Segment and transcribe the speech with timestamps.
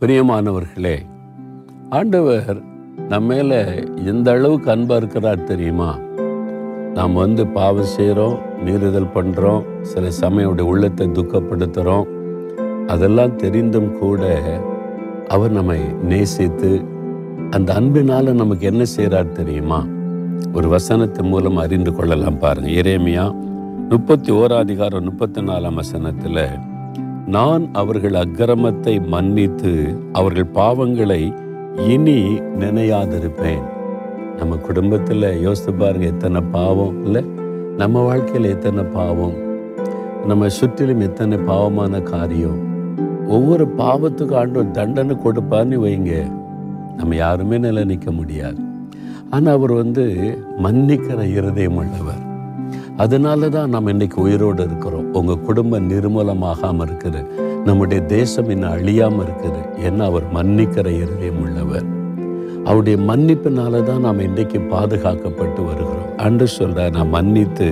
[0.00, 0.98] பிரியமானவர்களே
[1.90, 2.62] ஆண்டவர்
[3.08, 5.98] நம்ம மேலே எந்த அளவுக்கு அன்பாக இருக்கிறார் தெரியுமா?
[6.94, 12.06] நாம் வந்து பாவம் செய்கிறோம் மீறுதல் பண்ணுறோம் சில சமயோட உள்ளத்தை துக்கப்படுத்துகிறோம்
[12.86, 14.42] அதெல்லாம் தெரிந்தும் கூட
[15.28, 16.84] அவர் நம்மை நேசித்து
[17.50, 19.86] அந்த அன்பினால நமக்கு என்ன செய்கிறார் தெரியுமா?
[20.52, 22.70] ஒரு வசனத்தின் மூலம் அறிந்து கொள்ளலாம் பாருங்க.
[22.70, 23.34] இறைமையா
[23.88, 26.58] முப்பத்தி ஓராதிகாரம் முப்பத்தி நாலாம் வசனத்தில்
[27.26, 31.36] நான் அவர்கள் அக்கிரமத்தை மன்னித்து அவர்கள் பாவங்களை
[31.76, 33.62] இனி நினையாதிருப்பேன்.
[34.36, 37.24] நம்ம குடும்பத்தில் யோசித்து பாருங்க எத்தனை பாவம் இல்லை?
[37.76, 39.34] நம்ம வாழ்க்கையில் எத்தனை பாவம்?
[40.26, 42.58] நம்ம சுற்றிலும் எத்தனை பாவமான காரியம்?
[43.28, 46.32] ஒவ்வொரு பாவத்துக்கு ஆண்டவர் தண்டனை கொடுப்பான்னு வைங்க.
[46.96, 48.56] நம்ம யாருமே நிலை நிற்க முடியாது.
[49.30, 52.25] ஆனால் அவர் வந்து மன்னிக்கிற இருதயம் உள்ளவர்.
[53.04, 55.08] அதனால தான் நம்ம இன்னைக்கு உயிரோடு இருக்கிறோம்.
[55.18, 57.20] உங்கள் குடும்பம் நிர்மூலமாகாமல் இருக்குது.
[57.64, 59.60] நம்முடைய தேசம் இன்னும் அழியாமல் இருக்குது.
[59.86, 61.86] ஏன்னா அவர் மன்னிக்கிற இருதயம் உள்ளவர்.
[62.68, 66.08] அவருடைய மன்னிப்பினால தான் நாம் இன்றைக்கு பாதுகாக்கப்பட்டு வருகிறோம்.
[66.16, 67.68] அன்று சொல்கிறார் நான் மன்னித்து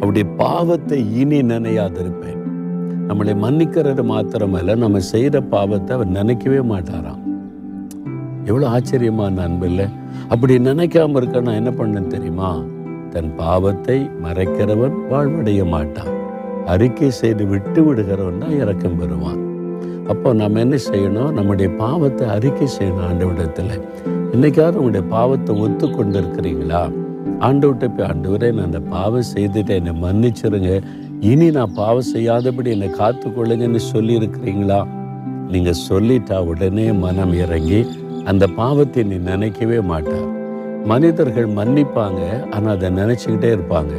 [0.00, 2.40] அவருடைய பாவத்தை இனி நினையாதிருப்பேன்.
[3.08, 7.22] நம்மளை மன்னிக்கிறது மாத்திரமல்ல நம்ம செய்கிற பாவத்தை அவர் நினைக்கவே மாட்டாராம்.
[8.50, 9.88] எவ்வளோ ஆச்சரியமான அன்பு இல்லை
[10.32, 12.50] அப்படி நினைக்காம இருக்க நான் என்ன பண்ணேன் தெரியுமா?
[13.14, 16.12] தன் பாவத்தை மறைக்கிறவன் வாழ்வடைய மாட்டான்.
[16.72, 19.40] அறிக்கை செய்து விட்டு விடுகிறவன் தான் இறக்கம் பெறுவான்.
[20.12, 21.32] அப்போ நம்ம என்ன செய்யணும்?
[21.38, 23.72] நம்முடைய பாவத்தை அறிக்கை செய்யணும் ஆண்டவிடத்தில்
[24.34, 26.82] இன்னைக்காவது உங்களுடைய பாவத்தை ஒத்து கொண்டு இருக்கிறீங்களா
[27.46, 30.72] ஆண்டவிட்ட போய் ஆண்டவரே நான் அந்த பாவம் செய்துட்டு என்னை மன்னிச்சிருங்க.
[31.30, 34.80] இனி நான் பாவம் செய்யாதபடி என்னை காத்துக்கொள்ளுங்கன்னு சொல்லி இருக்கிறீங்களா
[35.52, 37.80] நீங்கள் சொல்லிட்டா உடனே மனம் இறங்கி
[38.30, 40.28] அந்த பாவத்தை நீ நினைக்கவே மாட்டார்
[40.90, 42.22] மனிதர்கள் மன்னிப்பாங்க
[42.54, 43.94] ஆனால் அதை நினச்சிக்கிட்டே இருப்பாங்க.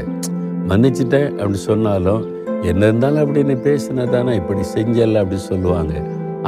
[0.69, 2.23] மன்னிச்சிட்டேன் அப்படி சொன்னாலும்
[2.69, 5.93] என்ன இருந்தாலும் அப்படி நீ பேசின தானே இப்படி செஞ்சல அப்படி சொல்லுவாங்க.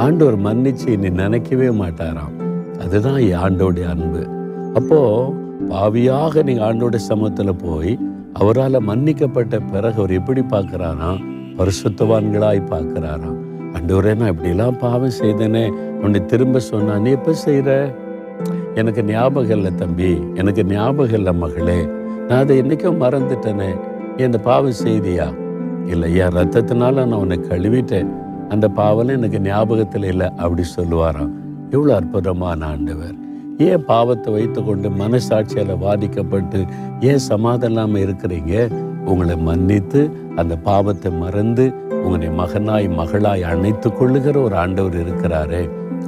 [0.04, 2.34] ஆண்டவர் மன்னிச்சு நீ நினைக்கவே மாட்டாராம்.
[2.84, 4.22] அதுதான் ஆண்டோடைய அன்பு.
[4.78, 5.34] அப்போது
[5.70, 7.92] பாவியாக நீங்கள் ஆண்டோட சமூகத்தில் போய்
[8.40, 11.22] அவரால் மன்னிக்கப்பட்ட பிறகு அவர் எப்படி பார்க்குறாராம்
[11.58, 13.38] பரிசுத்தவான்களாய் பார்க்குறாராம்.
[13.76, 15.64] ஆண்டவரே நான் இப்படிலாம் பாவம் செய்தேனே
[16.04, 17.70] உன்னை திரும்ப சொன்னா நீ எப்போ செய்கிற
[18.78, 21.78] எனக்கு ஞாபகம் இல்லை தம்பி எனக்கு ஞாபகம் இல்லை மகளே.
[22.28, 23.70] நான் அதை என்றைக்கும் மறந்துட்டேனே.
[24.16, 25.26] இந்த பாவம் செய்தியா?
[25.86, 28.10] இல்லை என் ரத்தத்தினால நான் உன்னை கழுவிட்டேன்.
[28.48, 31.32] அந்த பாவம் எனக்கு ஞாபகத்தில் இல்லை அப்படி சொல்லுவாராம்.
[31.70, 33.16] இவ்வளோ அற்புதமான ஆண்டவர்.
[33.58, 36.58] ஏன் பாவத்தை வைத்துக்கொண்டு மனசாட்சியால் பாதிக்கப்பட்டு
[37.00, 38.54] ஏன் சமாதம் இல்லாமல் இருக்கிறீங்க?
[39.04, 41.64] உங்களை மன்னித்து அந்த பாவத்தை மறந்து
[42.02, 45.62] உங்களை மகனாய் மகளாய் அணைத்து கொள்ளுகிற ஒரு ஆண்டவர் இருக்கிறாரே.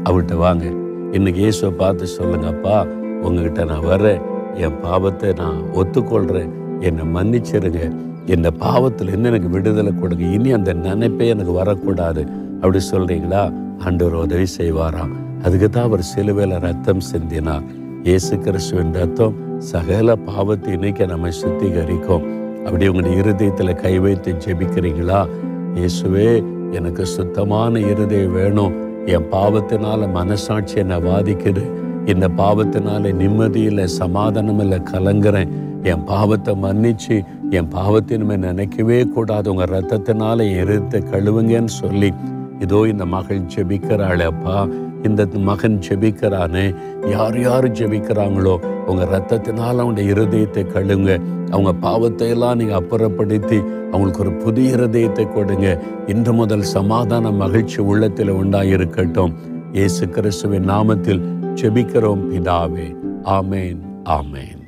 [0.05, 0.65] அவர்கிட்ட வாங்க.
[1.13, 2.89] இன்னைக்கு இயேசுவை பார்த்து சொல்லுங்கப்பா
[3.23, 4.21] உங்ககிட்ட நான் வர்றேன்.
[4.55, 7.93] என் பாவத்தை நான் ஒத்துக்கொள்கிறேன் என்னை மன்னிச்சிருங்க.
[8.27, 10.25] இந்த பாவத்தில் இருந்து எனக்கு விடுதலை கொடுங்க.
[10.25, 12.27] இனி அந்த நினைப்பே எனக்கு வரக்கூடாது.
[12.61, 13.53] அப்படி சொல்றீங்களா?
[13.79, 15.13] ஆண்டவர் உதவி செய்வாராம்.
[15.43, 17.65] அதுக்கு தான் அவர் சிலுவையில் ரத்தம் சிந்தினார்.
[18.03, 22.27] இயேசு கிறிஸ்துவின் ரத்தம் சகல பாவத்தை இன்னைக்கு நம்ம சுத்திகரிக்கும்.
[22.65, 25.27] அப்படி உங்களுடைய இருதயத்தில் கை வைத்து ஜெபிக்கிறீங்களா?
[25.75, 28.90] இயேசுவே எனக்கு சுத்தமான இருதயம் வேணும்.
[29.07, 31.63] என் பாவத்தினால மனசாட்சி என்னை பாதிக்குது
[32.07, 35.49] இந்த பாவத்தினால நிம்மதியில் சமாதானம் இல்லை கலங்குறேன்.
[35.83, 39.51] என் பாவத்தை மன்னிச்சு என் பாவத்தினுமே நினைக்கவே கூடாது.
[39.51, 42.13] உங்க ரத்தத்தினால எரித்து கழுவுங்கன்னு சொல்லி
[42.59, 44.67] இதோ இந்த மகள் ஜெபிக்கிறாள் அப்பா.
[45.03, 46.75] இந்த மகன் ஜெபிக்கிறானே
[47.09, 48.55] யார் யார் ஜெபிக்கிறாங்களோ
[48.87, 53.59] உங்க ரத்தத்தினால அவங்க இருதயத்தை கழுங்க அவங்க பாவத்தை எல்லாம் நீங்க அப்புறப்படுத்தி
[53.91, 55.83] அவங்களுக்கு ஒரு புதிய இருதயத்தை கொடுங்க.
[56.07, 59.35] இன்று முதல் சமாதான மகிழ்ச்சி உள்ளத்தில் உண்டாயிருக்கட்டும்.
[59.73, 61.25] இயேசு கிறிஸ்துவின் நாமத்தில்
[61.55, 62.89] ஜெபிக்கிறோம் பிதாவே.
[63.25, 64.60] ஆமேன் ஆமேன்.